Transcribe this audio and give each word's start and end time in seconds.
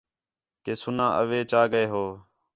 کہ 0.63 0.73
سُنا 0.81 1.07
اوہے 1.19 1.39
چا 1.51 1.61
ڳئے 1.71 1.85
ہو 1.91 2.05